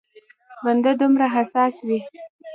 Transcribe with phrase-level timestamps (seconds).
[0.63, 1.99] بنده دومره حساس وي.